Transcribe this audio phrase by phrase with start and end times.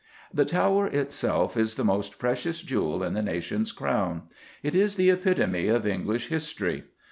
[0.33, 4.23] The Tower itself is the most precious jewel in the nation's Crown.
[4.63, 6.85] It is the epitome of English history.